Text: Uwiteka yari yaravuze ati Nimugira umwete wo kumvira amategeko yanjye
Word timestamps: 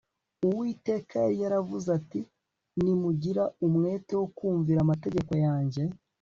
Uwiteka 0.45 1.15
yari 1.23 1.37
yaravuze 1.43 1.87
ati 1.99 2.19
Nimugira 2.81 3.43
umwete 3.65 4.13
wo 4.19 4.27
kumvira 4.37 4.79
amategeko 4.81 5.33
yanjye 5.45 5.81